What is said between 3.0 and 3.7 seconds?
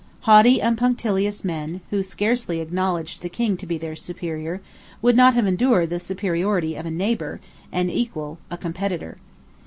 the king to